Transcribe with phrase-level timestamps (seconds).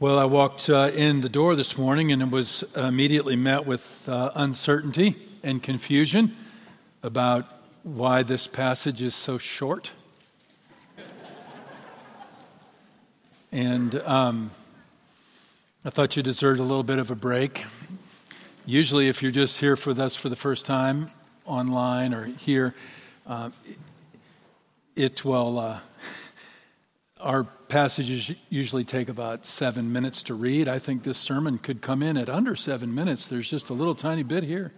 [0.00, 4.08] Well, I walked uh, in the door this morning and it was immediately met with
[4.08, 6.34] uh, uncertainty and confusion
[7.02, 7.44] about
[7.82, 9.90] why this passage is so short.
[13.52, 14.52] and um,
[15.84, 17.66] I thought you deserved a little bit of a break.
[18.64, 21.10] Usually, if you're just here with us for the first time
[21.44, 22.74] online or here,
[23.26, 23.50] uh,
[24.96, 25.78] it will.
[27.22, 30.68] Our passages usually take about seven minutes to read.
[30.68, 33.28] I think this sermon could come in at under seven minutes.
[33.28, 34.72] There's just a little tiny bit here.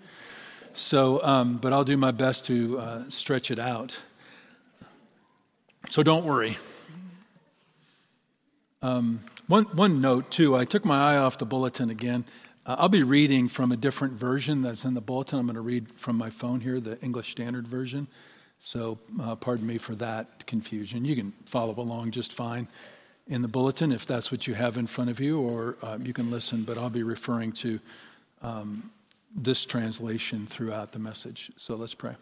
[0.74, 3.96] So, um, but I'll do my best to uh, stretch it out.
[5.90, 6.56] So don't worry.
[8.80, 12.24] Um, one, one note, too, I took my eye off the bulletin again.
[12.66, 15.38] Uh, I'll be reading from a different version that's in the bulletin.
[15.38, 18.08] I'm going to read from my phone here, the English Standard Version.
[18.64, 21.04] So, uh, pardon me for that confusion.
[21.04, 22.68] You can follow along just fine
[23.26, 26.12] in the bulletin if that's what you have in front of you, or uh, you
[26.12, 27.80] can listen, but I'll be referring to
[28.40, 28.92] um,
[29.34, 31.50] this translation throughout the message.
[31.56, 32.14] So, let's pray.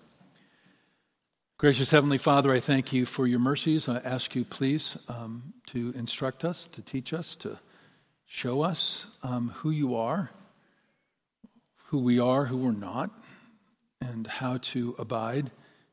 [1.58, 3.86] Gracious Heavenly Father, I thank you for your mercies.
[3.86, 7.58] I ask you, please, um, to instruct us, to teach us, to
[8.24, 10.30] show us um, who you are,
[11.88, 13.10] who we are, who we're not,
[14.00, 15.50] and how to abide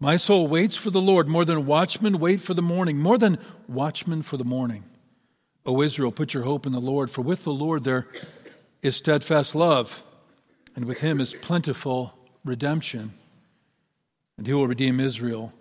[0.00, 3.38] My soul waits for the Lord more than watchmen wait for the morning, more than
[3.68, 4.84] watchmen for the morning.
[5.64, 8.06] O Israel, put your hope in the Lord, for with the Lord there
[8.82, 10.02] is steadfast love,
[10.76, 13.14] and with him is plentiful redemption.
[14.36, 15.52] And he will redeem Israel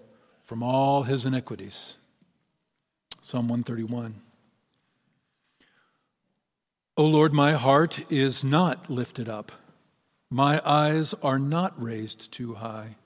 [0.43, 1.95] from all his iniquities.
[3.22, 4.16] Psalm 131.
[6.98, 9.52] O Lord, my heart is not lifted up,
[10.30, 12.98] my eyes are not raised too high.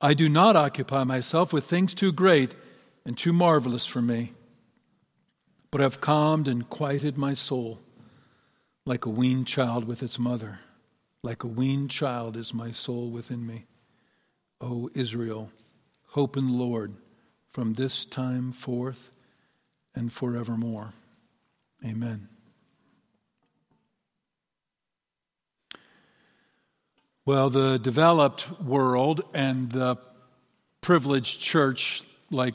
[0.00, 2.54] I do not occupy myself with things too great
[3.04, 4.32] and too marvelous for me,
[5.70, 7.80] but have calmed and quieted my soul
[8.84, 10.60] like a weaned child with its mother.
[11.22, 13.64] Like a weaned child is my soul within me.
[14.60, 15.50] O Israel,
[16.08, 16.94] hope in the Lord
[17.48, 19.10] from this time forth
[19.94, 20.92] and forevermore.
[21.84, 22.28] Amen.
[27.26, 29.96] Well, the developed world and the
[30.80, 32.54] privileged church, like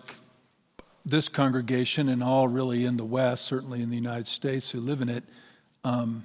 [1.06, 5.02] this congregation and all really in the West, certainly in the United States who live
[5.02, 5.26] in it,
[5.84, 6.24] um,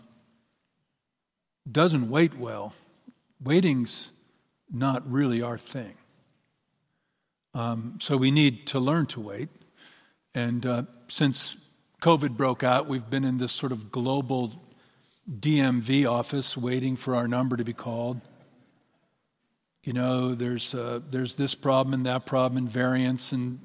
[1.68, 2.72] doesn't wait well.
[3.42, 4.12] Waiting's
[4.72, 5.94] not really our thing.
[7.52, 9.48] Um, so we need to learn to wait.
[10.36, 11.56] And uh, since
[12.00, 14.52] COVID broke out, we've been in this sort of global
[15.28, 18.20] DMV office waiting for our number to be called
[19.86, 23.60] you know, there's, uh, there's this problem and that problem and variants and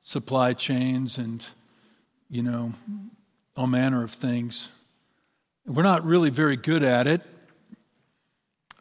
[0.00, 1.44] supply chains and,
[2.30, 2.72] you know,
[3.56, 4.68] all manner of things.
[5.66, 7.22] We're not really very good at it,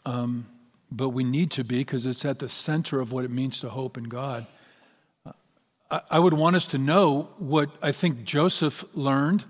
[0.05, 0.45] um,
[0.91, 3.69] but we need to be because it's at the center of what it means to
[3.69, 4.45] hope in God.
[5.89, 9.45] I, I would want us to know what I think Joseph learned,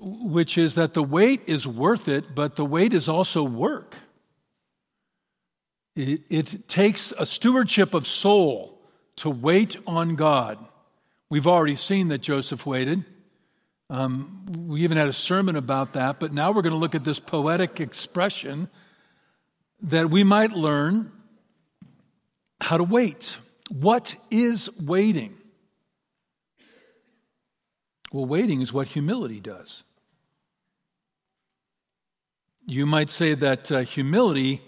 [0.00, 3.94] which is that the wait is worth it, but the wait is also work.
[5.94, 8.78] It, it takes a stewardship of soul
[9.16, 10.58] to wait on God.
[11.28, 13.04] We've already seen that Joseph waited.
[13.90, 17.04] Um, we even had a sermon about that, but now we're going to look at
[17.04, 18.68] this poetic expression
[19.82, 21.12] that we might learn
[22.60, 23.36] how to wait.
[23.70, 25.36] What is waiting?
[28.12, 29.84] Well, waiting is what humility does.
[32.66, 34.62] You might say that uh, humility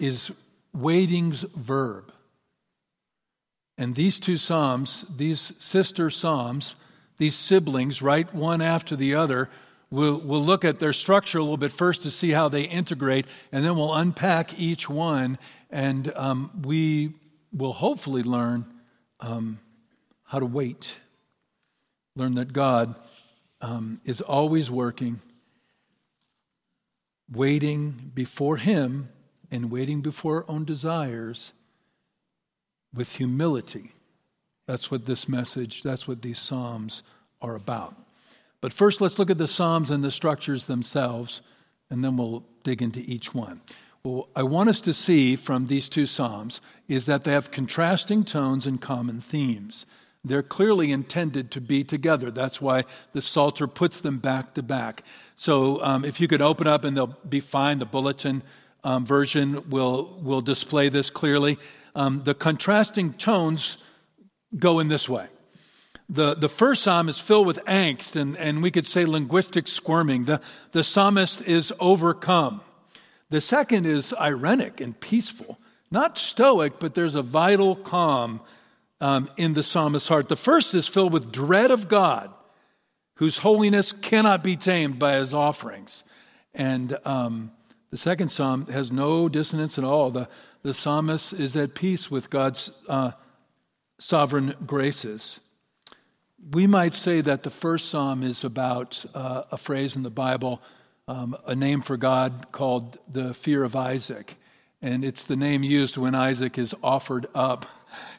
[0.00, 0.30] is
[0.74, 2.12] waiting's verb.
[3.78, 6.74] And these two Psalms, these sister Psalms,
[7.18, 9.50] these siblings, right one after the other,
[9.90, 13.26] we'll, we'll look at their structure a little bit first to see how they integrate,
[13.52, 15.38] and then we'll unpack each one,
[15.70, 17.14] and um, we
[17.52, 18.64] will hopefully learn
[19.20, 19.58] um,
[20.24, 20.96] how to wait.
[22.16, 22.94] Learn that God
[23.60, 25.20] um, is always working,
[27.30, 29.08] waiting before Him
[29.54, 31.52] and waiting before our own desires
[32.92, 33.92] with humility.
[34.66, 37.04] That's what this message, that's what these Psalms
[37.40, 37.94] are about.
[38.60, 41.40] But first, let's look at the Psalms and the structures themselves,
[41.88, 43.60] and then we'll dig into each one.
[44.02, 48.24] Well, I want us to see from these two Psalms is that they have contrasting
[48.24, 49.86] tones and common themes.
[50.24, 52.32] They're clearly intended to be together.
[52.32, 55.04] That's why the Psalter puts them back to back.
[55.36, 58.42] So um, if you could open up and they'll be fine, the bulletin
[58.84, 61.58] um, version will, will display this clearly.
[61.94, 63.78] Um, the contrasting tones
[64.56, 65.26] go in this way.
[66.08, 70.26] The, the first psalm is filled with angst and, and we could say linguistic squirming.
[70.26, 70.40] The,
[70.72, 72.60] the psalmist is overcome.
[73.30, 75.58] The second is ironic and peaceful,
[75.90, 78.42] not stoic, but there's a vital calm
[79.00, 80.28] um, in the psalmist's heart.
[80.28, 82.32] The first is filled with dread of God,
[83.16, 86.04] whose holiness cannot be tamed by his offerings.
[86.52, 87.50] And um,
[87.94, 90.10] the second psalm has no dissonance at all.
[90.10, 90.28] The,
[90.64, 93.12] the psalmist is at peace with God's uh,
[94.00, 95.38] sovereign graces.
[96.50, 100.60] We might say that the first psalm is about uh, a phrase in the Bible,
[101.06, 104.38] um, a name for God called the fear of Isaac.
[104.82, 107.64] And it's the name used when Isaac is offered up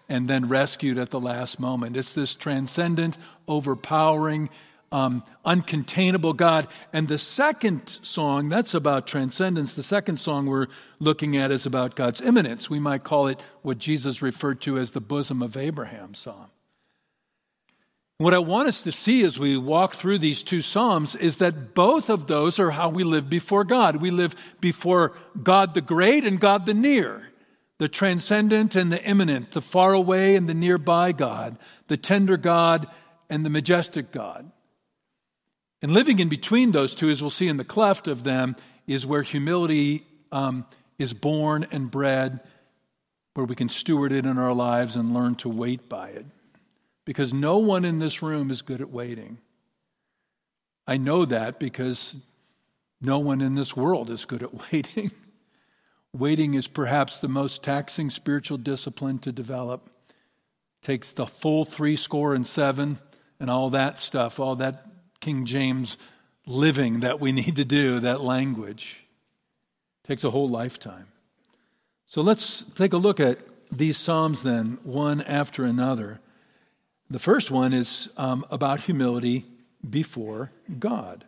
[0.08, 1.98] and then rescued at the last moment.
[1.98, 4.50] It's this transcendent, overpowering,
[4.96, 6.70] um, uncontainable God.
[6.94, 9.74] And the second song, that's about transcendence.
[9.74, 10.68] The second song we're
[11.00, 12.70] looking at is about God's immanence.
[12.70, 16.48] We might call it what Jesus referred to as the bosom of Abraham psalm.
[18.20, 21.74] What I want us to see as we walk through these two Psalms is that
[21.74, 23.98] both of those are how we live before God.
[23.98, 25.12] We live before
[25.44, 27.28] God the great and God the near
[27.78, 31.58] the transcendent and the immanent, the far away and the nearby God,
[31.88, 32.88] the tender God
[33.30, 34.50] and the majestic God.
[35.86, 38.56] And living in between those two, as we'll see in the cleft of them,
[38.88, 40.66] is where humility um,
[40.98, 42.40] is born and bred,
[43.36, 46.26] where we can steward it in our lives and learn to wait by it.
[47.06, 49.38] Because no one in this room is good at waiting.
[50.88, 52.16] I know that because
[53.00, 55.12] no one in this world is good at waiting.
[56.12, 59.92] Waiting is perhaps the most taxing spiritual discipline to develop.
[60.10, 62.98] It takes the full three score and seven
[63.40, 65.98] and all that stuff, all that King James
[66.46, 69.04] living that we need to do, that language.
[70.04, 71.08] It takes a whole lifetime.
[72.06, 73.40] So let's take a look at
[73.72, 76.20] these Psalms then, one after another.
[77.10, 79.46] The first one is um, about humility
[79.88, 81.26] before God.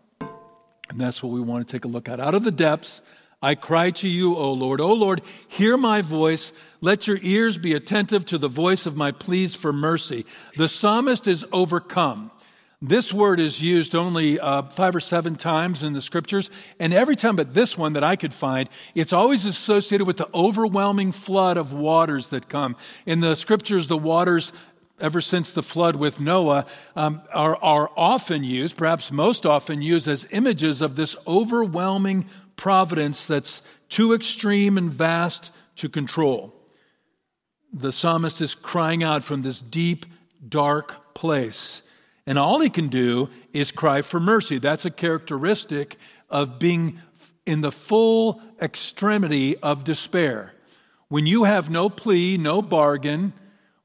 [0.89, 2.19] And that's what we want to take a look at.
[2.19, 3.01] Out of the depths
[3.41, 4.81] I cry to you, O Lord.
[4.81, 6.51] O Lord, hear my voice.
[6.81, 10.25] Let your ears be attentive to the voice of my pleas for mercy.
[10.55, 12.31] The psalmist is overcome.
[12.81, 17.15] This word is used only uh, five or seven times in the scriptures, and every
[17.15, 21.57] time but this one that I could find, it's always associated with the overwhelming flood
[21.57, 22.75] of waters that come.
[23.07, 24.53] In the scriptures, the waters
[24.99, 26.65] ever since the flood with Noah,
[26.95, 32.25] um, are, are often used, perhaps most often used, as images of this overwhelming
[32.55, 36.53] providence that's too extreme and vast to control.
[37.71, 40.05] The psalmist is crying out from this deep,
[40.47, 41.83] dark place.
[42.27, 44.59] And all he can do is cry for mercy.
[44.59, 45.97] That's a characteristic
[46.29, 46.99] of being
[47.45, 50.53] in the full extremity of despair.
[51.07, 53.31] When you have no plea, no bargain,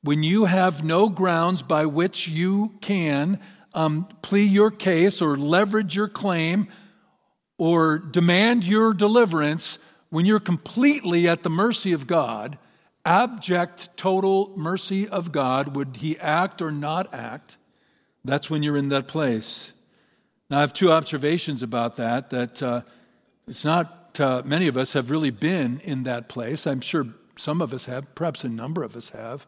[0.02, 3.38] when you have no grounds by which you can
[3.74, 6.66] um, plea your case or leverage your claim
[7.58, 9.78] or demand your deliverance
[10.10, 12.58] when you're completely at the mercy of God,
[13.04, 17.56] abject, total mercy of God, would He act or not act?
[18.24, 19.72] That's when you're in that place.
[20.48, 22.30] Now, I have two observations about that.
[22.30, 22.82] That uh,
[23.48, 26.66] it's not uh, many of us have really been in that place.
[26.66, 29.46] I'm sure some of us have, perhaps a number of us have.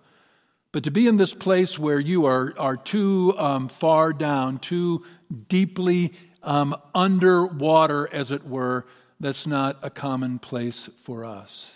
[0.72, 5.04] But to be in this place where you are, are too um, far down, too
[5.48, 8.86] deeply um, underwater, as it were,
[9.20, 11.72] that's not a common place for us.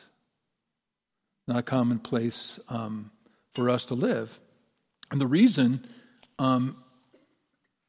[1.47, 3.11] Not a common place um,
[3.53, 4.39] for us to live.
[5.11, 5.87] And the reason
[6.39, 6.77] um,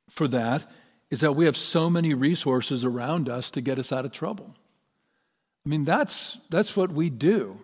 [0.10, 0.70] for that
[1.10, 4.56] is that we have so many resources around us to get us out of trouble.
[5.66, 7.60] I mean, that's, that's what we do.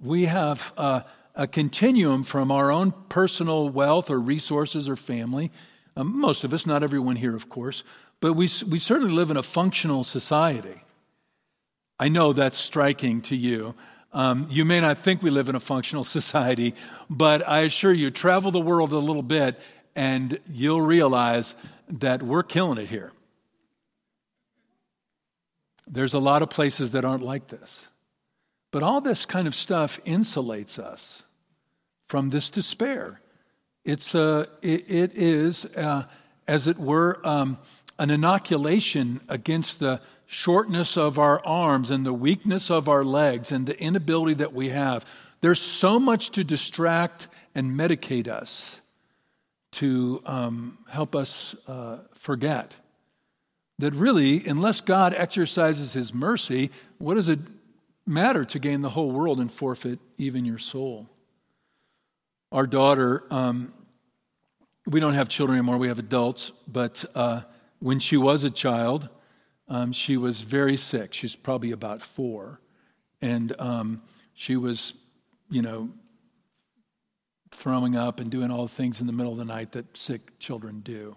[0.00, 1.00] We have uh,
[1.34, 5.50] a continuum from our own personal wealth or resources or family.
[5.96, 7.84] Um, most of us, not everyone here, of course,
[8.20, 10.82] but we, we certainly live in a functional society.
[11.98, 13.74] I know that's striking to you.
[14.12, 16.74] Um, you may not think we live in a functional society,
[17.08, 19.60] but I assure you, travel the world a little bit
[19.96, 21.54] and you'll realize
[21.88, 23.12] that we're killing it here.
[25.88, 27.88] There's a lot of places that aren't like this.
[28.70, 31.24] But all this kind of stuff insulates us
[32.08, 33.20] from this despair.
[33.84, 36.08] It's a, it, it is a,
[36.46, 37.58] as it were, um,
[37.98, 43.66] an inoculation against the shortness of our arms and the weakness of our legs and
[43.66, 45.06] the inability that we have.
[45.40, 48.80] There's so much to distract and medicate us
[49.76, 52.76] to um, help us uh, forget
[53.78, 57.40] that really, unless God exercises his mercy, what does it
[58.06, 61.08] matter to gain the whole world and forfeit even your soul?
[62.52, 63.74] Our daughter, um,
[64.86, 67.42] we don't have children anymore, we have adults, but uh,
[67.80, 69.10] when she was a child,
[69.68, 71.12] um, she was very sick.
[71.12, 72.60] She's probably about four.
[73.20, 74.02] And um,
[74.32, 74.94] she was,
[75.50, 75.90] you know,
[77.56, 80.38] throwing up and doing all the things in the middle of the night that sick
[80.38, 81.16] children do.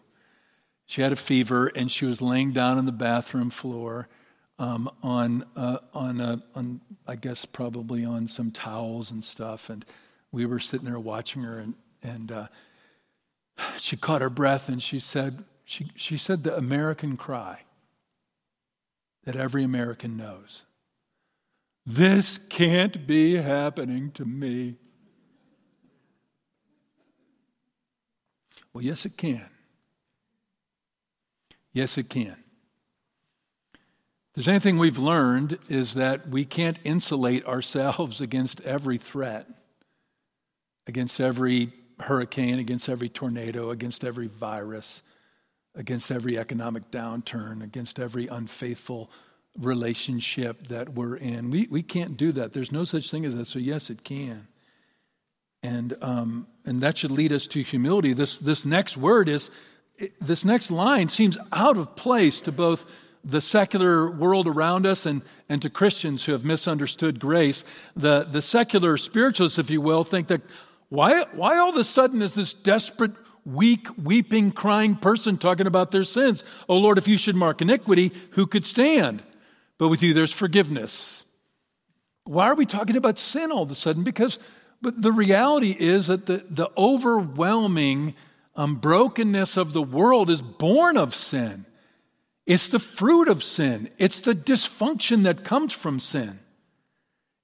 [0.85, 4.07] She had a fever and she was laying down on the bathroom floor
[4.57, 9.69] um, on, uh, on, a, on, I guess, probably on some towels and stuff.
[9.69, 9.85] And
[10.31, 12.47] we were sitting there watching her and, and uh,
[13.77, 17.61] she caught her breath and she said, she, she said the American cry
[19.25, 20.65] that every American knows.
[21.85, 24.75] This can't be happening to me.
[28.73, 29.49] Well, yes, it can.
[31.71, 32.37] Yes, it can.
[33.73, 39.47] If there's anything we've learned is that we can't insulate ourselves against every threat,
[40.87, 45.03] against every hurricane, against every tornado, against every virus,
[45.75, 49.11] against every economic downturn, against every unfaithful
[49.57, 51.49] relationship that we're in.
[51.49, 52.53] We, we can't do that.
[52.53, 53.47] There's no such thing as that.
[53.47, 54.47] So, yes, it can.
[55.61, 58.13] And, um, and that should lead us to humility.
[58.13, 59.49] This, this next word is,
[60.21, 62.89] this next line seems out of place to both
[63.23, 67.65] the secular world around us and, and to Christians who have misunderstood grace.
[67.95, 70.41] The, the secular spiritualists, if you will, think that
[70.87, 73.11] why, why all of a sudden is this desperate,
[73.45, 76.43] weak, weeping, crying person talking about their sins?
[76.67, 79.21] Oh Lord, if you should mark iniquity, who could stand?
[79.77, 81.25] But with you, there's forgiveness.
[82.23, 84.03] Why are we talking about sin all of a sudden?
[84.03, 84.39] Because
[84.81, 88.15] but the reality is that the, the overwhelming
[88.55, 91.65] um, brokenness of the world is born of sin.
[92.45, 93.89] It's the fruit of sin.
[93.97, 96.39] It's the dysfunction that comes from sin.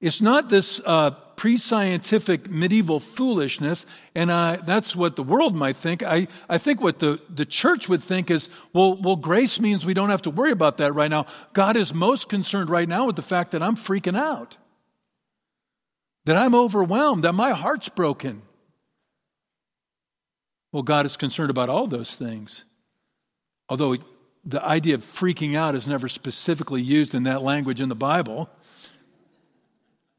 [0.02, 5.78] It's not this uh, pre scientific medieval foolishness, and I, that's what the world might
[5.78, 6.04] think.
[6.04, 9.94] I, I think what the, the church would think is well, well, grace means we
[9.94, 11.28] don't have to worry about that right now.
[11.54, 14.58] God is most concerned right now with the fact that I'm freaking out
[16.26, 18.42] that I'm overwhelmed, that my heart's broken.
[20.72, 22.66] Well, God is concerned about all those things.
[23.70, 23.96] Although
[24.44, 28.50] the idea of freaking out is never specifically used in that language in the Bible.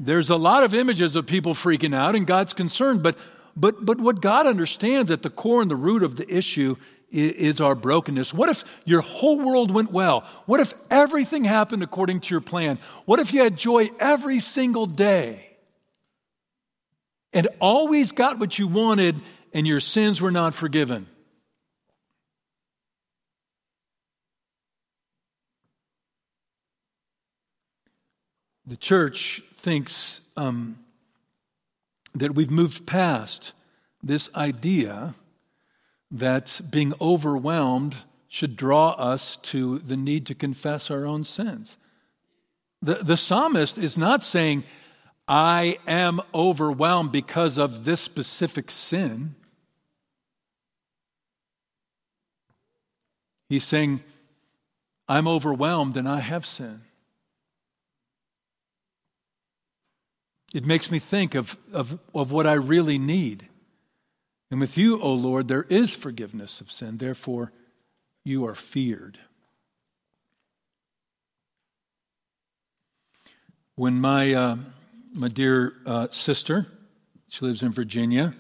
[0.01, 3.03] There's a lot of images of people freaking out, and God's concerned.
[3.03, 3.17] But,
[3.57, 6.77] but, but what God understands at the core and the root of the issue
[7.11, 8.35] is, is our brokenness.
[8.35, 10.25] What if your whole world went well?
[10.47, 12.79] What if everything happened according to your plan?
[13.05, 15.46] What if you had joy every single day?
[17.37, 19.15] And always got what you wanted,
[19.53, 21.07] and your sins were not forgiven.
[28.65, 30.79] The church thinks um,
[32.15, 33.53] that we've moved past
[34.03, 35.15] this idea
[36.11, 37.97] that being overwhelmed
[38.29, 41.77] should draw us to the need to confess our own sins.
[42.81, 44.65] The, the psalmist is not saying,
[45.29, 49.35] I am overwhelmed because of this specific sin.
[53.49, 54.03] He's saying,
[55.09, 56.83] I'm overwhelmed and I have sin.
[60.55, 63.49] It makes me think of, of, of what I really need.
[64.51, 66.99] And with you, O Lord, there is forgiveness of sin.
[66.99, 67.53] Therefore,
[68.25, 69.19] you are feared.
[73.75, 74.33] When my.
[74.33, 74.57] Uh,
[75.17, 76.67] my dear uh, sister.
[77.29, 78.35] She lives in Virginia.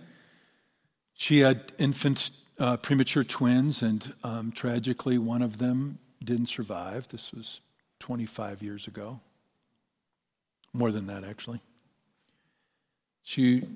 [1.14, 7.08] She had infant uh, premature twins, and um, tragically, one of them didn't survive.
[7.08, 7.60] This was
[8.00, 9.20] 25 years ago.
[10.74, 11.60] More than that, actually.
[13.22, 13.66] She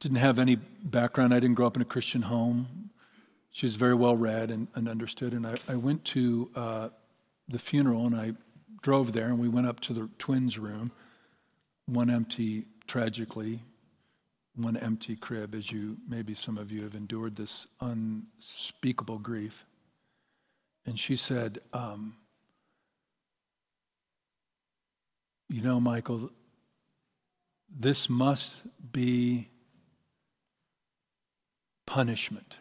[0.00, 1.32] didn't have any background.
[1.32, 2.90] I didn't grow up in a Christian home.
[3.52, 5.32] She was very well read and, and understood.
[5.32, 6.88] And I, I went to uh,
[7.48, 8.34] the funeral and I
[8.82, 10.92] drove there, and we went up to the twins' room
[11.86, 13.60] one empty, tragically,
[14.56, 19.64] one empty crib, as you maybe some of you have endured this unspeakable grief.
[20.86, 22.16] And she said, um,
[25.48, 26.30] You know, Michael,
[27.68, 28.56] this must
[28.92, 29.48] be
[31.86, 32.56] punishment.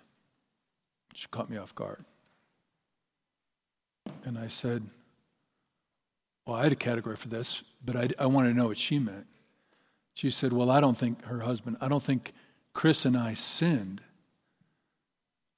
[1.16, 2.06] She caught me off guard.
[4.26, 4.90] And I said,
[6.46, 9.00] Well, I had a category for this, but I, I wanted to know what she
[9.00, 9.28] meant.
[10.14, 12.34] She said, Well, I don't think her husband, I don't think
[12.74, 14.02] Chris and I sinned.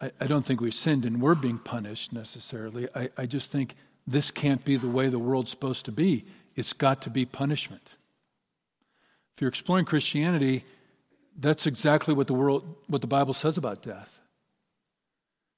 [0.01, 2.87] I, I don't think we sinned and we're being punished necessarily.
[2.95, 3.75] I, I just think
[4.05, 6.25] this can't be the way the world's supposed to be.
[6.55, 7.95] It's got to be punishment.
[9.35, 10.63] If you're exploring Christianity,
[11.37, 14.19] that's exactly what the world, what the Bible says about death.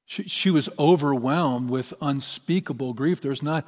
[0.06, 3.22] She, she was overwhelmed with unspeakable grief.
[3.22, 3.68] There's not,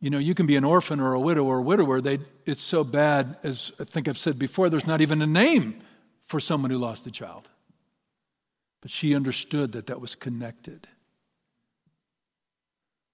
[0.00, 2.00] you know, you can be an orphan or a widow or a widower.
[2.00, 5.80] They, it's so bad, as I think I've said before, there's not even a name
[6.26, 7.48] for someone who lost a child.
[8.80, 10.86] But she understood that that was connected.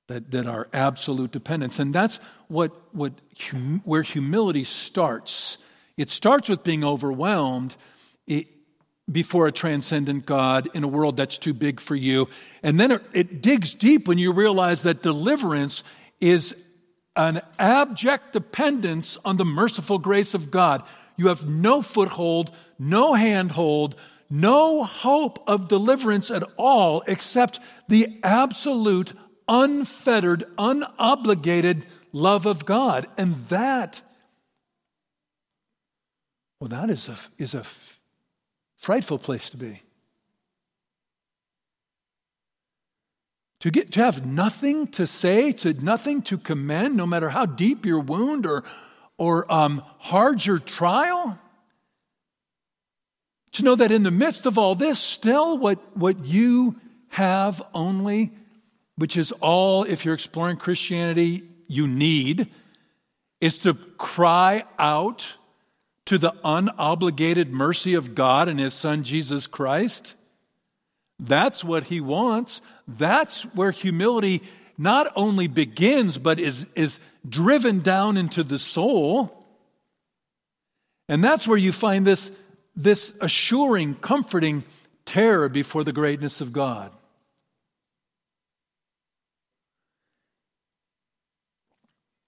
[0.08, 1.78] That, that our absolute dependence.
[1.78, 3.14] And that's what, what
[3.50, 5.56] hum, where humility starts.
[5.96, 7.76] It starts with being overwhelmed
[8.26, 8.46] it,
[9.10, 12.28] before a transcendent God in a world that's too big for you.
[12.62, 15.82] And then it, it digs deep when you realize that deliverance
[16.20, 16.54] is
[17.16, 20.82] an abject dependence on the merciful grace of God.
[21.16, 23.94] You have no foothold, no handhold,
[24.28, 29.12] no hope of deliverance at all except the absolute,
[29.46, 33.06] unfettered, unobligated love of God.
[33.16, 34.02] And that,
[36.60, 37.64] well, that is a, is a
[38.80, 39.82] frightful place to be.
[43.64, 47.86] To, get, to have nothing to say, to nothing to commend, no matter how deep
[47.86, 48.62] your wound or,
[49.16, 51.38] or um, hard your trial.
[53.52, 56.78] To know that in the midst of all this, still what, what you
[57.08, 58.32] have only,
[58.96, 62.48] which is all, if you're exploring Christianity, you need,
[63.40, 65.38] is to cry out
[66.04, 70.16] to the unobligated mercy of God and His Son Jesus Christ.
[71.18, 72.60] That's what He wants.
[72.88, 74.42] That's where humility
[74.76, 79.44] not only begins, but is, is driven down into the soul.
[81.08, 82.30] And that's where you find this
[82.76, 84.64] this assuring, comforting
[85.04, 86.92] terror before the greatness of God.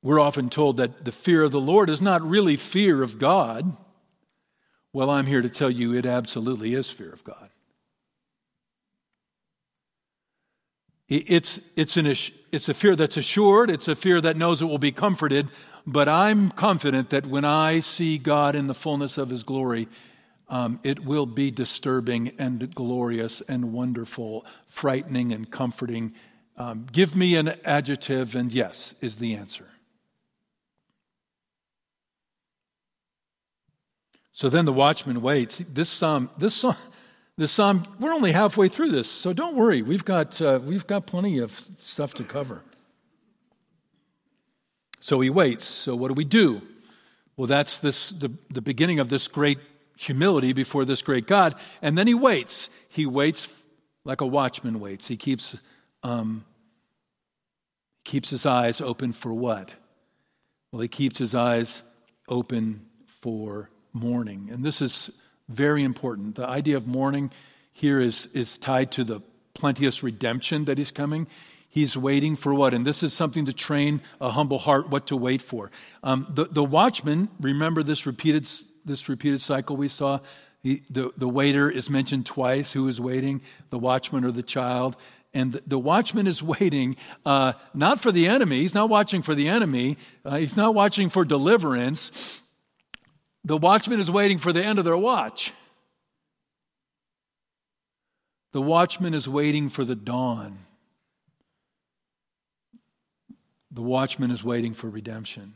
[0.02, 3.76] We're often told that the fear of the Lord is not really fear of God.
[4.92, 7.50] Well, I'm here to tell you it absolutely is fear of God.
[11.08, 14.78] It's, it's, an, it's a fear that's assured, it's a fear that knows it will
[14.78, 15.48] be comforted,
[15.86, 19.86] but I'm confident that when I see God in the fullness of his glory,
[20.48, 26.12] um, it will be disturbing and glorious and wonderful, frightening and comforting.
[26.56, 29.66] Um, give me an adjective, and yes is the answer.
[34.32, 35.62] So then the watchman waits.
[35.68, 36.76] This psalm, this psalm,
[37.36, 39.82] this psalm, we're only halfway through this, so don't worry.
[39.82, 42.62] We've got, uh, we've got plenty of stuff to cover.
[45.00, 45.66] So he waits.
[45.66, 46.62] So what do we do?
[47.36, 49.58] Well, that's this, the, the beginning of this great
[49.98, 51.54] humility before this great God.
[51.82, 52.70] And then he waits.
[52.88, 53.48] He waits
[54.04, 55.06] like a watchman waits.
[55.06, 55.56] He keeps,
[56.02, 56.44] um,
[58.04, 59.74] keeps his eyes open for what?
[60.72, 61.82] Well, he keeps his eyes
[62.28, 62.86] open
[63.20, 64.48] for morning.
[64.50, 65.10] And this is
[65.48, 66.36] very important.
[66.36, 67.30] The idea of morning
[67.72, 69.20] here is, is tied to the
[69.54, 71.26] plenteous redemption that is coming.
[71.68, 72.72] He's waiting for what?
[72.72, 75.70] And this is something to train a humble heart what to wait for.
[76.02, 78.48] Um, the, the watchman, remember this repeated
[78.86, 80.20] this repeated cycle we saw.
[80.62, 84.96] He, the, the waiter is mentioned twice who is waiting, the watchman or the child.
[85.34, 88.60] And the, the watchman is waiting uh, not for the enemy.
[88.60, 89.98] He's not watching for the enemy.
[90.24, 92.40] Uh, he's not watching for deliverance.
[93.46, 95.52] The watchman is waiting for the end of their watch.
[98.52, 100.58] The watchman is waiting for the dawn.
[103.70, 105.54] The watchman is waiting for redemption.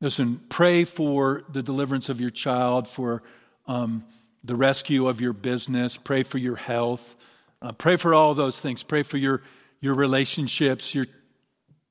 [0.00, 3.22] Listen, pray for the deliverance of your child, for
[3.66, 4.02] um,
[4.42, 7.14] the rescue of your business, pray for your health,
[7.60, 8.82] uh, pray for all those things.
[8.82, 9.42] Pray for your,
[9.82, 11.04] your relationships, your,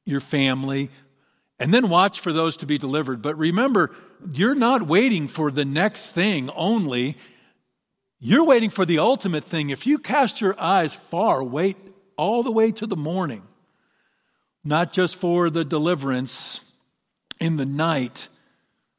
[0.03, 0.89] your family,
[1.59, 3.21] and then watch for those to be delivered.
[3.21, 3.91] But remember,
[4.31, 7.17] you're not waiting for the next thing only.
[8.19, 9.69] You're waiting for the ultimate thing.
[9.69, 11.77] If you cast your eyes far, wait
[12.17, 13.43] all the way to the morning,
[14.63, 16.61] not just for the deliverance
[17.39, 18.29] in the night,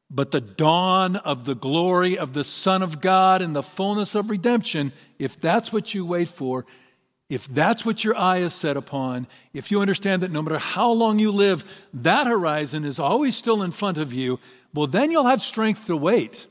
[0.09, 4.29] but the dawn of the glory of the Son of God and the fullness of
[4.29, 6.65] redemption, if that's what you wait for,
[7.31, 10.91] if that's what your eye is set upon, if you understand that no matter how
[10.91, 11.63] long you live,
[11.93, 14.37] that horizon is always still in front of you,
[14.73, 16.47] well, then you'll have strength to wait.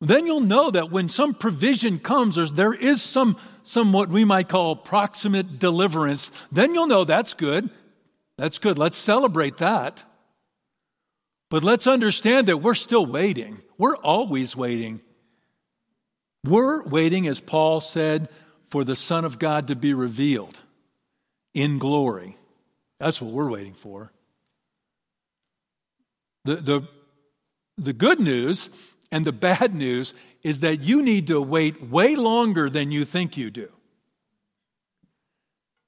[0.00, 4.24] then you'll know that when some provision comes or there is some, some what we
[4.24, 7.68] might call proximate deliverance, then you'll know that's good.
[8.36, 8.78] That's good.
[8.78, 10.04] Let's celebrate that.
[11.50, 13.60] But let's understand that we're still waiting.
[13.76, 15.00] We're always waiting.
[16.44, 18.28] We're waiting, as Paul said,
[18.70, 20.58] for the Son of God to be revealed
[21.54, 22.36] in glory.
[23.00, 24.12] That's what we're waiting for.
[26.44, 26.88] The, the,
[27.76, 28.70] the good news
[29.10, 33.36] and the bad news is that you need to wait way longer than you think
[33.36, 33.70] you do.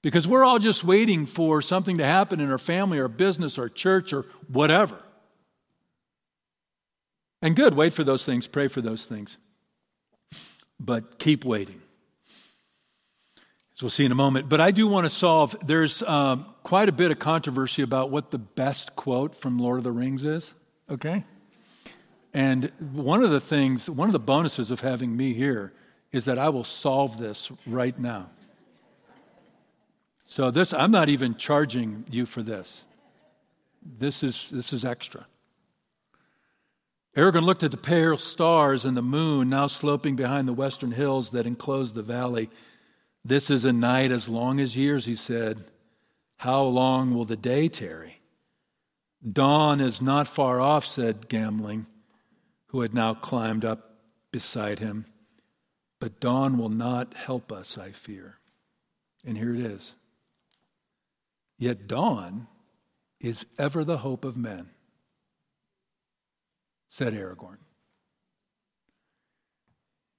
[0.02, 3.68] Because we're all just waiting for something to happen in our family, our business, our
[3.68, 5.02] church, or whatever.
[7.42, 9.38] And good, wait for those things, pray for those things.
[10.80, 11.82] But keep waiting.
[13.74, 14.48] As we'll see in a moment.
[14.48, 18.30] But I do want to solve, there's um, quite a bit of controversy about what
[18.30, 20.54] the best quote from Lord of the Rings is,
[20.90, 21.24] okay?
[22.32, 25.72] And one of the things, one of the bonuses of having me here
[26.12, 28.30] is that I will solve this right now.
[30.24, 32.84] So this I'm not even charging you for this.
[33.82, 35.26] This is this is extra.
[37.16, 41.30] Aragorn looked at the pale stars and the moon now sloping behind the western hills
[41.30, 42.50] that enclosed the valley.
[43.24, 45.64] This is a night as long as years, he said.
[46.36, 48.20] How long will the day tarry?
[49.28, 51.84] Dawn is not far off, said Gimli,
[52.68, 53.98] who had now climbed up
[54.30, 55.04] beside him.
[55.98, 58.38] But dawn will not help us, I fear.
[59.24, 59.94] And here it is.
[61.58, 62.46] Yet dawn
[63.20, 64.70] is ever the hope of men
[66.90, 67.56] said Aragorn.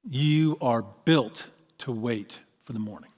[0.10, 3.12] You are built to wait for the morning.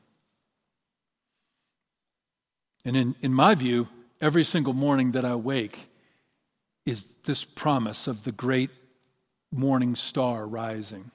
[2.83, 3.87] And in, in my view,
[4.19, 5.87] every single morning that I wake
[6.85, 8.71] is this promise of the great
[9.51, 11.11] morning star rising,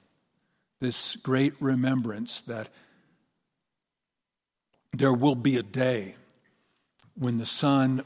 [0.79, 2.69] this great remembrance that
[4.93, 6.15] there will be a day
[7.15, 8.01] when the sun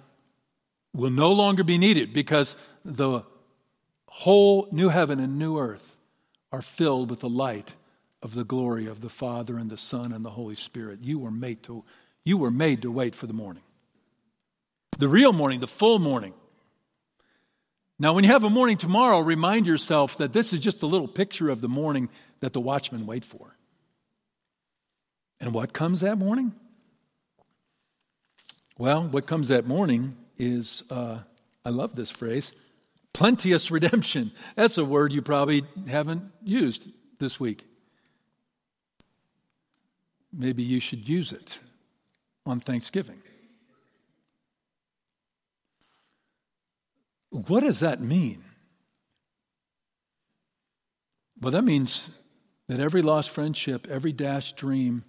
[0.93, 3.23] will no longer be needed because the
[4.13, 5.95] whole new heaven and new earth
[6.51, 7.73] are filled with the light
[8.21, 10.99] of the glory of the Father and the Son and the Holy Spirit.
[11.01, 11.83] You were made to,
[12.23, 13.63] you were made to wait for the morning.
[14.99, 16.35] The real morning, the full morning.
[17.97, 21.07] Now, when you have a morning tomorrow, remind yourself that this is just a little
[21.07, 22.07] picture of the morning
[22.39, 23.57] that the watchmen wait for.
[25.39, 26.53] And what comes that morning?
[28.77, 31.17] Well, what comes that morning is, uh,
[31.65, 32.53] I love this phrase,
[33.13, 34.31] Plenteous redemption.
[34.55, 37.65] That's a word you probably haven't used this week.
[40.31, 41.59] Maybe you should use it
[42.45, 43.21] on Thanksgiving.
[47.29, 48.43] What does that mean?
[51.39, 52.09] Well, that means
[52.67, 55.03] that every lost friendship, every dashed dream,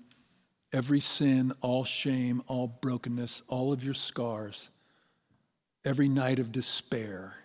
[0.72, 4.70] every sin, all shame, all brokenness, all of your scars,
[5.84, 7.36] every night of despair,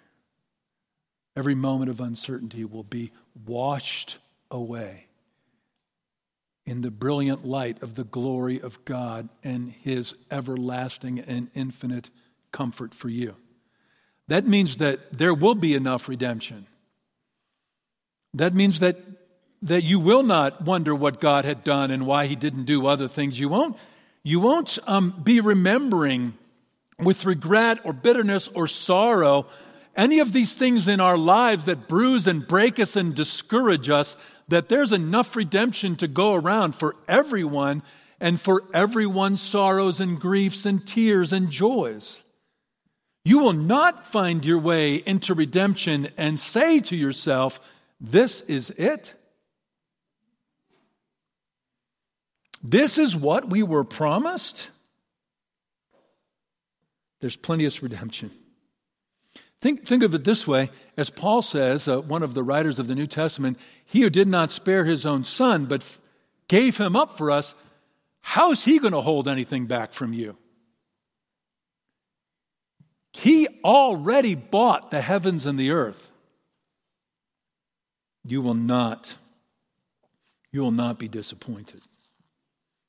[1.39, 3.13] Every moment of uncertainty will be
[3.45, 4.17] washed
[4.51, 5.05] away
[6.65, 12.09] in the brilliant light of the glory of God and His everlasting and infinite
[12.51, 13.37] comfort for you.
[14.27, 16.67] That means that there will be enough redemption.
[18.33, 18.97] That means that,
[19.61, 23.07] that you will not wonder what God had done and why He didn't do other
[23.07, 23.39] things.
[23.39, 23.77] You won't,
[24.23, 26.33] you won't um, be remembering
[26.99, 29.47] with regret or bitterness or sorrow
[29.95, 34.15] any of these things in our lives that bruise and break us and discourage us,
[34.47, 37.83] that there's enough redemption to go around for everyone
[38.19, 42.23] and for everyone's sorrows and griefs and tears and joys.
[43.25, 47.59] You will not find your way into redemption and say to yourself,
[47.99, 49.13] This is it.
[52.63, 54.69] This is what we were promised.
[57.21, 58.31] There's plenteous redemption.
[59.61, 62.87] Think, think of it this way as Paul says, uh, one of the writers of
[62.87, 65.99] the New Testament, he who did not spare his own son, but f-
[66.47, 67.55] gave him up for us,
[68.21, 70.37] how is he going to hold anything back from you?
[73.11, 76.11] He already bought the heavens and the earth.
[78.23, 79.15] You will not,
[80.51, 81.81] you will not be disappointed.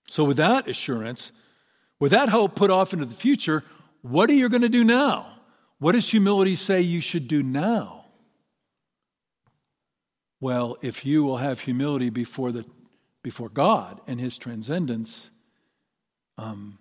[0.09, 1.33] So, with that assurance,
[2.01, 3.63] with that hope put off into the future,
[4.03, 5.40] what are you going to do now?
[5.81, 8.05] What does humility say you should do now?
[10.39, 12.67] Well, if you will have humility before, the,
[13.23, 15.31] before God and His transcendence,
[16.37, 16.79] um,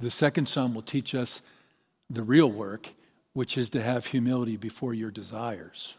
[0.00, 1.42] the second psalm will teach us
[2.08, 2.88] the real work,
[3.34, 5.98] which is to have humility before your desires.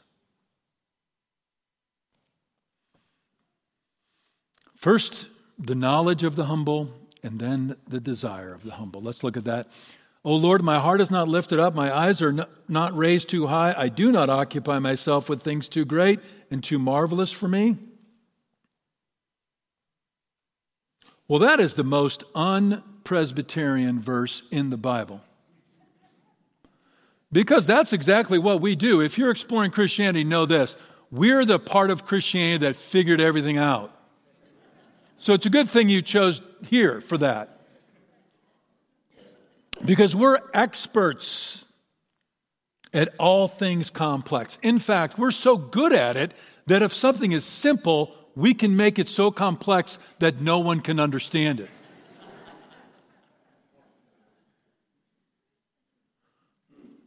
[4.75, 5.27] First,
[5.59, 9.01] the knowledge of the humble, and then the desire of the humble.
[9.01, 9.67] Let's look at that.
[10.25, 13.73] O Lord, my heart is not lifted up, my eyes are not raised too high.
[13.77, 16.19] I do not occupy myself with things too great
[16.51, 17.77] and too marvelous for me.
[21.27, 25.21] Well, that is the most unpresbyterian verse in the Bible.
[27.31, 29.01] Because that's exactly what we do.
[29.01, 30.75] If you're exploring Christianity, know this
[31.11, 33.91] we're the part of Christianity that figured everything out.
[35.17, 37.58] So it's a good thing you chose here for that.
[39.85, 41.65] Because we're experts
[42.93, 44.57] at all things complex.
[44.61, 46.33] In fact, we're so good at it
[46.67, 50.99] that if something is simple, we can make it so complex that no one can
[50.99, 51.69] understand it.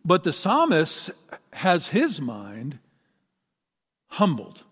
[0.05, 1.11] But the psalmist
[1.53, 2.79] has his mind
[4.09, 4.63] humbled.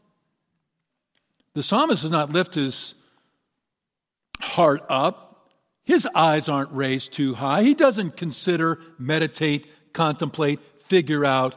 [1.55, 2.95] The psalmist does not lift his
[4.41, 5.30] heart up.
[5.85, 7.62] His eyes aren't raised too high.
[7.62, 11.57] He doesn't consider, meditate, contemplate, figure out,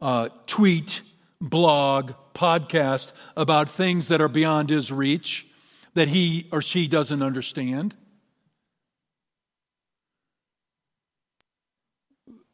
[0.00, 1.02] uh, tweet,
[1.40, 5.46] blog, podcast about things that are beyond his reach
[5.94, 7.94] that he or she doesn't understand.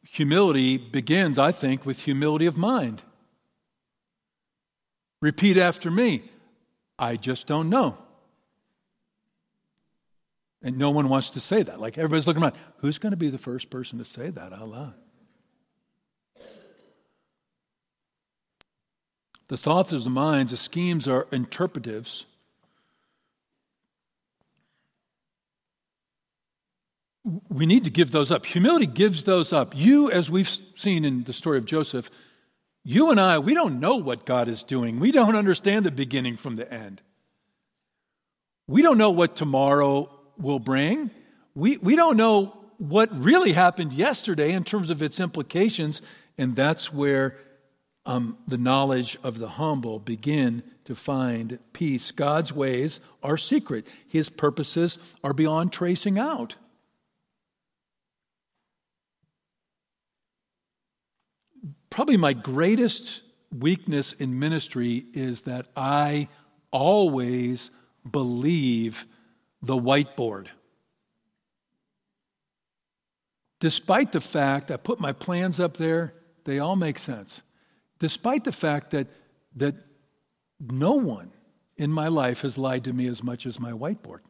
[0.03, 3.01] Humility begins, I think, with humility of mind.
[5.21, 6.23] Repeat after me
[6.99, 7.97] I just don't know.
[10.63, 11.79] And no one wants to say that.
[11.79, 12.55] Like everybody's looking around.
[12.77, 14.93] Who's going to be the first person to say that out loud?
[19.47, 22.25] The thoughts of the minds, the schemes are interpretives.
[27.49, 28.45] We need to give those up.
[28.45, 29.75] Humility gives those up.
[29.75, 32.09] You, as we've seen in the story of Joseph,
[32.83, 34.99] you and I, we don't know what God is doing.
[34.99, 37.01] We don't understand the beginning from the end.
[38.67, 41.11] We don't know what tomorrow will bring.
[41.55, 46.01] We, we don't know what really happened yesterday in terms of its implications,
[46.37, 47.37] and that's where
[48.05, 52.11] um, the knowledge of the humble begin to find peace.
[52.11, 56.55] God's ways are secret, His purposes are beyond tracing out.
[61.89, 63.21] Probably my greatest
[63.55, 66.29] weakness in ministry is that I
[66.71, 67.69] always
[68.09, 69.05] believe
[69.61, 70.47] the whiteboard.
[73.59, 76.13] Despite the fact I put my plans up there,
[76.45, 77.43] they all make sense.
[77.99, 79.07] Despite the fact that,
[79.55, 79.75] that
[80.59, 81.31] no one
[81.77, 84.21] in my life has lied to me as much as my whiteboard.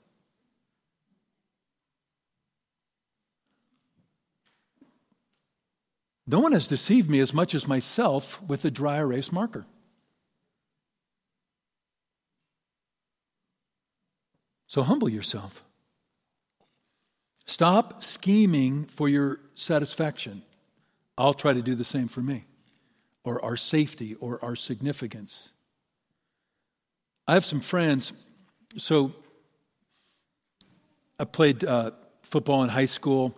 [6.27, 9.65] No one has deceived me as much as myself with a dry erase marker.
[14.71, 15.65] So humble yourself.
[17.45, 20.43] Stop scheming for your satisfaction.
[21.17, 22.45] I'll try to do the same for me,
[23.25, 25.49] or our safety, or our significance.
[27.27, 28.13] I have some friends.
[28.77, 29.11] So
[31.19, 33.37] I played uh, football in high school,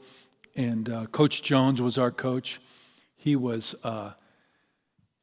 [0.56, 2.62] and uh, Coach Jones was our coach.
[3.16, 4.12] He was, uh,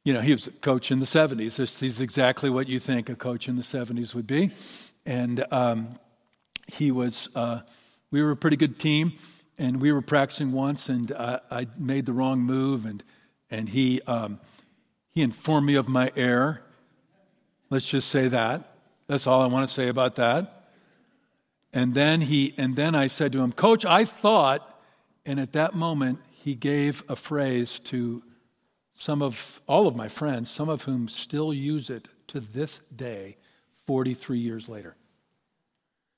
[0.03, 1.55] you know, he was a coach in the 70s.
[1.55, 4.51] This, he's exactly what you think a coach in the 70s would be.
[5.05, 5.99] And um,
[6.67, 7.61] he was, uh,
[8.11, 9.13] we were a pretty good team,
[9.57, 13.03] and we were practicing once, and I, I made the wrong move, and,
[13.49, 14.39] and he, um,
[15.11, 16.61] he informed me of my error.
[17.69, 18.75] Let's just say that.
[19.07, 20.67] That's all I want to say about that.
[21.73, 24.67] And then he, and then I said to him, Coach, I thought,
[25.25, 28.23] and at that moment he gave a phrase to
[28.93, 33.37] some of all of my friends, some of whom still use it to this day,
[33.91, 34.95] 43 years later.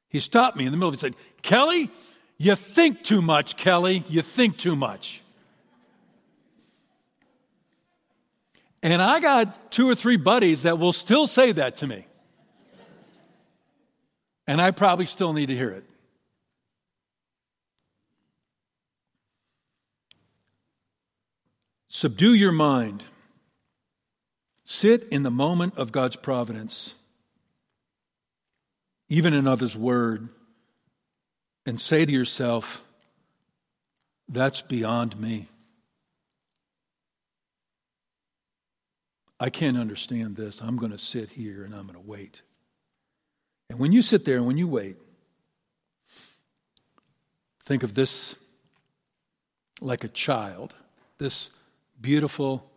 [0.07, 1.89] He stopped me in the middle of it and said, Kelly,
[2.37, 4.03] you think too much, Kelly.
[4.07, 5.23] You think too much.
[8.83, 12.05] And I got two or three buddies that will still say that to me.
[14.45, 15.83] And I probably still need to hear it.
[21.87, 23.03] Subdue your mind.
[24.63, 26.93] Sit in the moment of God's providence
[29.13, 30.27] even and of His Word,
[31.67, 32.83] and say to yourself,
[34.27, 35.47] that's beyond me.
[39.39, 40.61] I can't understand this.
[40.61, 42.41] I'm going to sit here and I'm going to wait.
[43.69, 44.95] And when you sit there and when you wait,
[47.65, 48.35] think of this
[49.79, 50.73] like a child,
[51.19, 51.51] this
[52.01, 52.67] beautiful,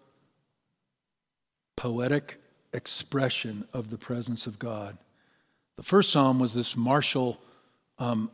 [1.76, 2.38] poetic
[2.74, 4.98] expression of the presence of God
[5.76, 7.40] The first psalm was this martial,
[7.98, 8.30] um,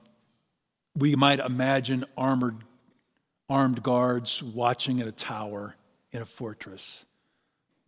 [0.97, 2.57] we might imagine armored,
[3.49, 5.75] armed guards watching at a tower
[6.13, 7.05] in a fortress.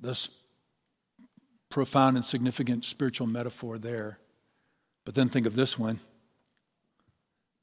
[0.00, 0.28] This
[1.68, 4.18] profound and significant spiritual metaphor there.
[5.04, 6.00] But then think of this one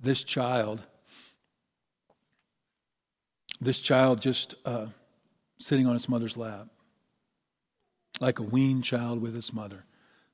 [0.02, 0.82] this child,
[3.60, 4.88] this child just uh,
[5.60, 6.68] sitting on its mother's lap,
[8.20, 9.86] like a weaned child with its mother.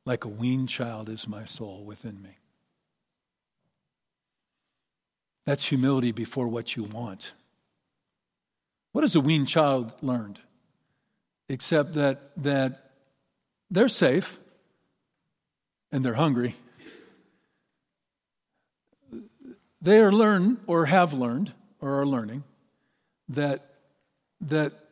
[0.08, 2.38] Like a weaned child is my soul within me.
[5.46, 7.34] That's humility before what you want.
[8.94, 10.40] What has a weaned child learned?
[11.50, 12.92] Except that, that
[13.70, 14.40] they're safe
[15.92, 16.56] and they're hungry.
[19.82, 22.46] They are learned or have learned or are learning
[23.28, 23.74] that,
[24.40, 24.87] that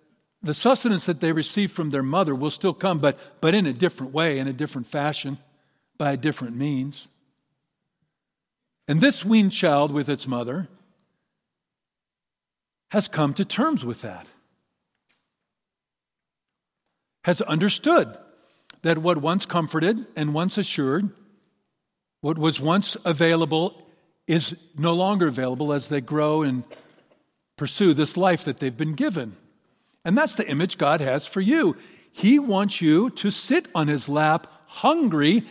[0.45, 3.73] the sustenance that they receive from their mother will still come, but, but in a
[3.73, 5.39] different way, in a different fashion,
[5.97, 7.07] by a different means.
[8.87, 10.67] And this weaned child with its mother
[12.91, 14.27] has come to terms with that,
[17.23, 18.15] has understood
[18.83, 21.09] that what once comforted and once assured,
[22.21, 23.81] what was once available,
[24.27, 26.63] is no longer available as they grow and
[27.57, 29.35] pursue this life that they've been given.
[30.05, 31.75] And that's the image God has for you.
[32.11, 35.43] He wants you to sit on his lap, hungry,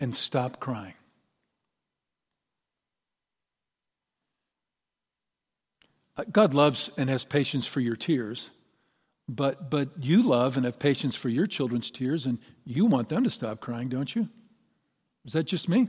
[0.00, 0.94] and stop crying.
[6.16, 8.50] Uh, God loves and has patience for your tears,
[9.28, 13.24] but, but you love and have patience for your children's tears, and you want them
[13.24, 14.28] to stop crying, don't you?
[15.24, 15.88] Is that just me?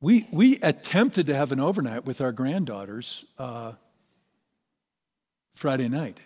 [0.00, 3.72] We, we attempted to have an overnight with our granddaughters uh,
[5.54, 6.20] Friday night.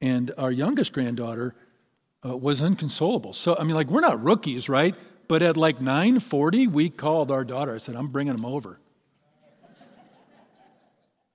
[0.00, 1.54] And our youngest granddaughter
[2.24, 3.32] uh, was inconsolable.
[3.32, 4.94] So, I mean, like, we're not rookies, right?
[5.28, 7.74] But at like 9.40, we called our daughter.
[7.74, 8.80] I said, I'm bringing them over.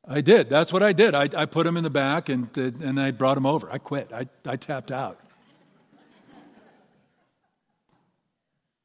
[0.05, 0.49] I did.
[0.49, 1.15] That's what I did.
[1.15, 3.71] I, I put them in the back and, and I brought them over.
[3.71, 4.11] I quit.
[4.11, 5.19] I, I tapped out.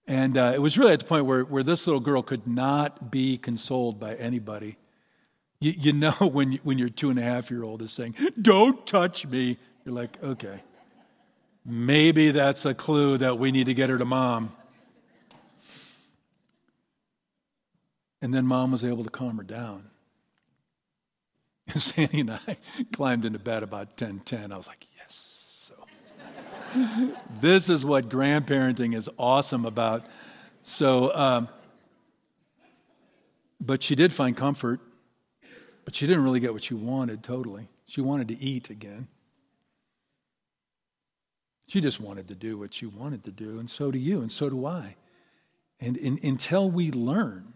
[0.09, 3.11] And uh, it was really at the point where, where this little girl could not
[3.11, 4.79] be consoled by anybody.
[5.61, 8.15] You, you know when, you, when your two and a half year old is saying,
[8.41, 9.59] Don't touch me.
[9.85, 10.63] You're like, Okay.
[11.67, 14.57] Maybe that's a clue that we need to get her to mom.
[18.23, 19.85] And then mom was able to calm her down.
[21.71, 22.57] And Sandy and I
[22.95, 24.53] climbed into bed about 10:10.
[24.53, 24.87] I was like,
[27.41, 30.05] this is what grandparenting is awesome about.
[30.63, 31.49] So, um,
[33.61, 34.81] but she did find comfort,
[35.85, 37.69] but she didn't really get what she wanted totally.
[37.87, 39.09] She wanted to eat again.
[41.67, 44.31] She just wanted to do what she wanted to do, and so do you, and
[44.31, 44.97] so do I.
[45.81, 47.55] And in, until we learn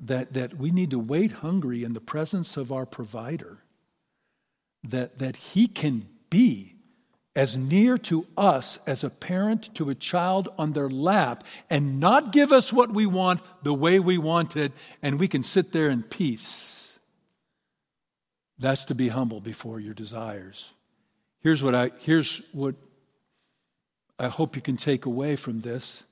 [0.00, 3.58] that, that we need to wait hungry in the presence of our provider,
[4.82, 6.75] that, that he can be
[7.36, 12.32] as near to us as a parent to a child on their lap and not
[12.32, 14.72] give us what we want the way we want it,
[15.02, 16.98] and we can sit there in peace.
[18.58, 20.72] That's to be humble before your desires.
[21.42, 22.74] Here's what I, here's what
[24.18, 26.02] I hope you can take away from this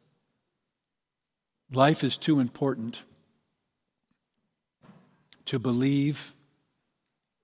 [1.72, 3.00] life is too important
[5.46, 6.34] to believe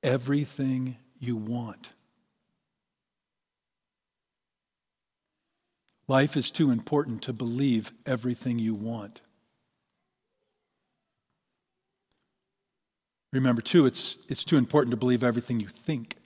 [0.02, 1.90] everything you want.
[6.10, 9.20] Life is too important to believe everything you want.
[13.32, 16.16] Remember, too, it's, it's too important to believe everything you think.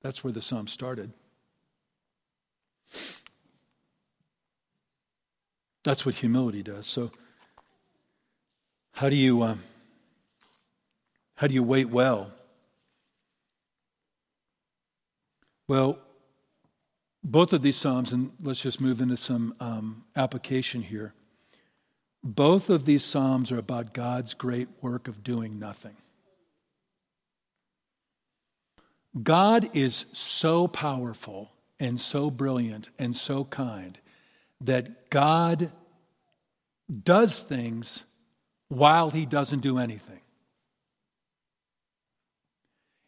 [0.00, 1.12] That's where the psalm started.
[5.82, 6.86] That's what humility does.
[6.86, 7.10] So,
[8.92, 9.62] how do you um,
[11.34, 12.32] how do you wait well?
[15.68, 15.98] Well,
[17.24, 21.14] both of these Psalms, and let's just move into some um, application here.
[22.22, 25.96] Both of these Psalms are about God's great work of doing nothing.
[29.20, 31.50] God is so powerful
[31.80, 33.98] and so brilliant and so kind
[34.60, 35.72] that God
[37.02, 38.04] does things
[38.68, 40.20] while he doesn't do anything.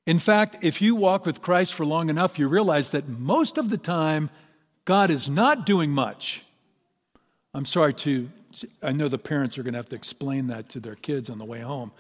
[0.07, 3.71] In fact, if you walk with Christ for long enough, you realize that most of
[3.71, 4.31] the time,
[4.85, 6.45] God is not doing much.
[7.53, 8.31] I'm sorry to,
[8.83, 11.39] I know the parents are going to have to explain that to their kids on
[11.39, 11.91] the way home,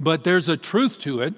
[0.00, 1.34] but there's a truth to it.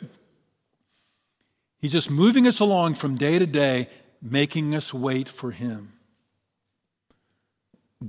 [1.78, 3.88] He's just moving us along from day to day,
[4.22, 5.92] making us wait for Him.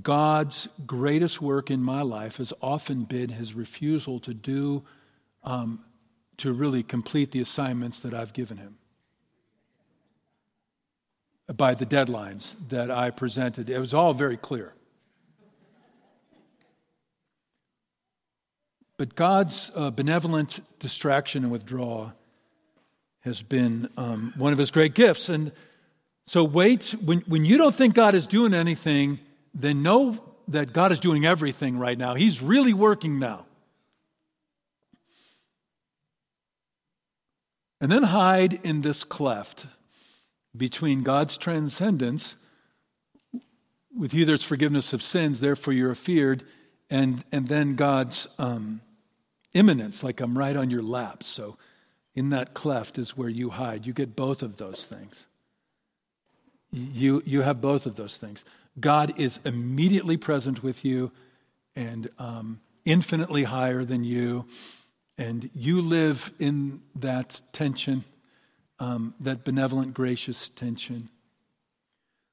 [0.02, 4.84] God's greatest work in my life has often been His refusal to do,
[5.44, 5.80] um,
[6.38, 8.76] to really complete the assignments that I've given Him
[11.54, 13.70] by the deadlines that I presented.
[13.70, 14.72] It was all very clear.
[18.98, 22.12] But God's uh, benevolent distraction and withdrawal
[23.20, 25.28] has been um, one of his great gifts.
[25.28, 25.52] And
[26.26, 29.18] so, wait, when, when you don't think God is doing anything,
[29.54, 30.18] then know
[30.48, 32.14] that God is doing everything right now.
[32.14, 33.44] He's really working now.
[37.80, 39.66] And then hide in this cleft
[40.56, 42.36] between God's transcendence,
[43.94, 46.44] with you there's forgiveness of sins, therefore you're feared,
[46.88, 48.80] and, and then God's um,
[49.52, 51.22] immanence, like I'm right on your lap.
[51.24, 51.56] So
[52.14, 53.86] in that cleft is where you hide.
[53.86, 55.26] You get both of those things.
[56.72, 58.44] You, you have both of those things.
[58.78, 61.12] God is immediately present with you
[61.74, 64.46] and um, infinitely higher than you.
[65.18, 68.04] And you live in that tension,
[68.78, 71.08] um, that benevolent, gracious tension.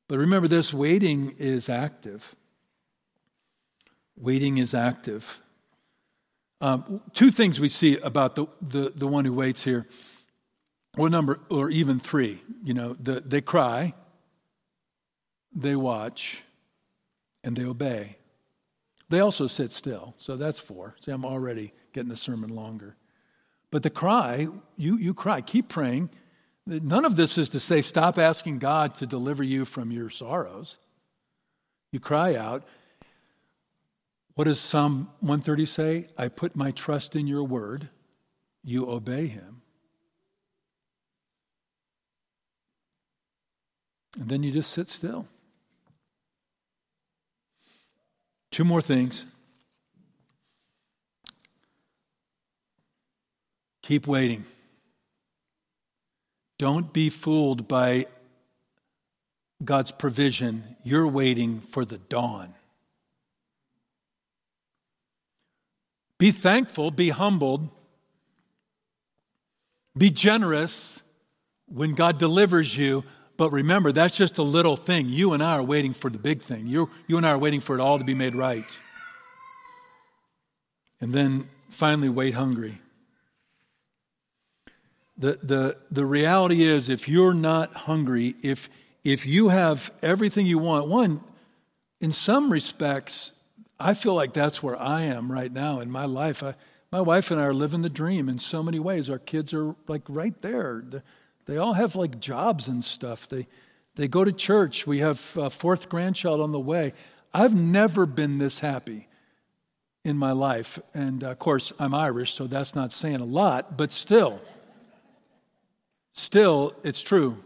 [0.07, 2.35] But remember this waiting is active.
[4.17, 5.39] Waiting is active.
[6.59, 9.87] Um, two things we see about the, the, the one who waits here.
[10.95, 12.41] One number, or even three.
[12.63, 13.93] You know, the, they cry,
[15.55, 16.43] they watch,
[17.43, 18.17] and they obey.
[19.09, 20.15] They also sit still.
[20.19, 20.95] So that's four.
[21.01, 22.95] See, I'm already getting the sermon longer.
[23.71, 26.09] But the cry, you, you cry, keep praying.
[26.65, 30.79] None of this is to say, stop asking God to deliver you from your sorrows.
[31.91, 32.63] You cry out,
[34.35, 36.07] what does Psalm 130 say?
[36.17, 37.89] I put my trust in your word.
[38.63, 39.61] You obey him.
[44.19, 45.27] And then you just sit still.
[48.51, 49.25] Two more things.
[53.83, 54.45] Keep waiting.
[56.57, 58.07] Don't be fooled by
[59.63, 60.63] God's provision.
[60.83, 62.53] You're waiting for the dawn.
[66.17, 67.67] Be thankful, be humbled,
[69.97, 71.01] be generous
[71.67, 73.03] when God delivers you.
[73.35, 75.09] But remember, that's just a little thing.
[75.09, 76.67] You and I are waiting for the big thing.
[76.67, 78.63] You, you and I are waiting for it all to be made right.
[81.01, 82.79] And then finally, wait hungry.
[85.17, 88.69] The, the, the reality is, if you're not hungry, if,
[89.03, 91.23] if you have everything you want, one,
[92.01, 93.31] in some respects,
[93.79, 96.43] I feel like that's where I am right now in my life.
[96.43, 96.55] I,
[96.91, 99.09] my wife and I are living the dream in so many ways.
[99.09, 100.83] Our kids are like right there.
[101.45, 103.27] They all have like jobs and stuff.
[103.27, 103.47] They,
[103.95, 104.87] they go to church.
[104.87, 106.93] We have a fourth grandchild on the way.
[107.33, 109.07] I've never been this happy
[110.03, 110.79] in my life.
[110.93, 114.39] And of course, I'm Irish, so that's not saying a lot, but still,
[116.13, 117.43] still, it's true.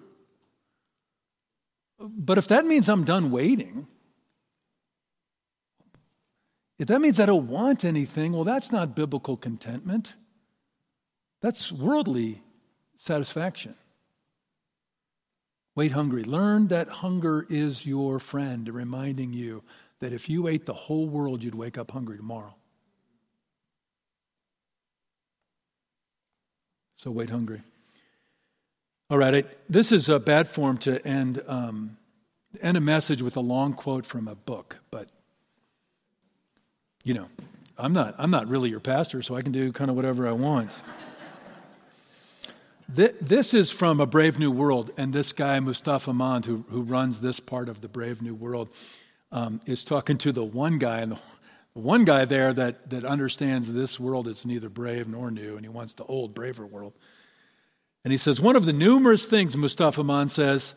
[1.99, 3.88] But if that means I'm done waiting,
[6.78, 10.13] if that means I don't want anything, well, that's not biblical contentment.
[11.41, 12.43] That's worldly
[12.97, 13.76] satisfaction.
[15.76, 16.24] Wait hungry.
[16.24, 19.63] Learn that hunger is your friend, reminding you
[19.99, 22.55] that if you ate the whole world, you'd wake up hungry tomorrow.
[26.97, 27.61] So wait hungry.
[29.10, 31.95] All right, I, this is a bad form to end, um,
[32.60, 35.08] end a message with a long quote from a book, but
[37.05, 37.30] you know,
[37.78, 40.34] I'm not, I'm not really your pastor, so I can do kind of whatever I
[40.34, 40.72] want.
[42.89, 47.22] this is from A Brave New World, and this guy, Mustapha Mond, who, who runs
[47.22, 48.68] this part of the Brave New World,
[49.32, 51.20] um, is talking to the one guy, and the,
[51.72, 55.70] one guy there that, that understands this world is neither brave nor new, and he
[55.70, 56.91] wants the old, braver world.
[58.08, 60.74] And he says, One of the numerous things, Mustapha Mond says,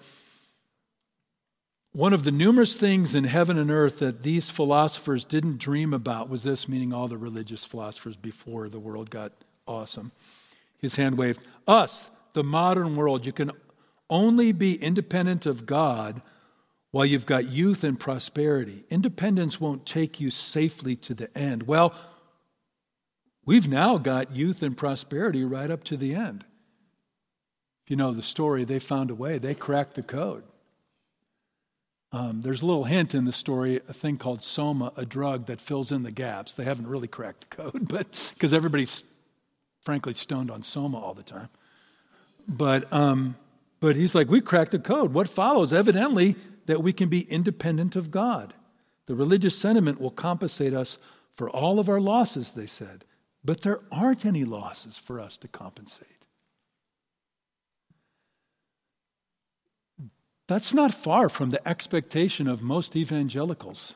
[1.92, 6.28] one of the numerous things in heaven and earth that these philosophers didn't dream about
[6.28, 9.30] was this, meaning all the religious philosophers before the world got
[9.64, 10.10] awesome.
[10.78, 11.46] His hand waved.
[11.68, 13.52] Us, the modern world, you can
[14.08, 16.22] only be independent of God
[16.90, 18.82] while you've got youth and prosperity.
[18.90, 21.68] Independence won't take you safely to the end.
[21.68, 21.94] Well,
[23.46, 26.44] we've now got youth and prosperity right up to the end.
[27.90, 30.44] You know the story, they found a way, they cracked the code.
[32.12, 35.60] Um, there's a little hint in the story, a thing called soma, a drug that
[35.60, 36.54] fills in the gaps.
[36.54, 39.02] They haven't really cracked the code, but because everybody's
[39.80, 41.48] frankly stoned on soma all the time.
[42.46, 43.34] But um,
[43.80, 45.12] But he's like, we cracked the code.
[45.12, 45.72] What follows?
[45.72, 46.36] Evidently,
[46.66, 48.54] that we can be independent of God.
[49.06, 50.96] The religious sentiment will compensate us
[51.34, 53.04] for all of our losses, they said.
[53.44, 56.19] But there aren't any losses for us to compensate.
[60.50, 63.94] That's not far from the expectation of most evangelicals.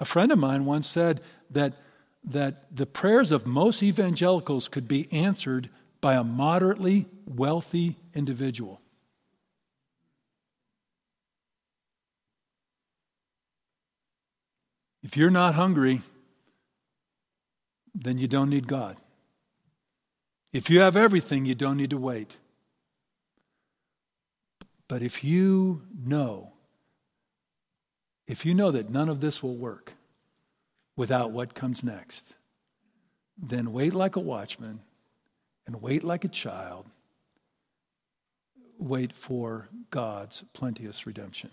[0.00, 1.74] A friend of mine once said that,
[2.24, 8.80] that the prayers of most evangelicals could be answered by a moderately wealthy individual.
[15.04, 16.00] If you're not hungry,
[17.94, 18.96] then you don't need God.
[20.52, 22.38] If you have everything, you don't need to wait.
[24.92, 26.52] But if you know,
[28.26, 29.94] if you know that none of this will work
[30.96, 32.34] without what comes next,
[33.38, 34.80] then wait like a watchman
[35.66, 36.90] and wait like a child.
[38.78, 41.48] Wait for God's plenteous redemption.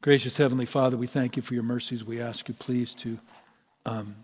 [0.00, 2.02] Gracious Heavenly Father, we thank you for your mercies.
[2.02, 3.18] We ask you, please, to
[3.84, 4.16] um,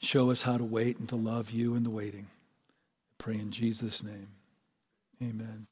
[0.00, 2.26] show us how to wait and to love you in the waiting.
[2.26, 4.30] I pray in Jesus' name.
[5.22, 5.64] Amen.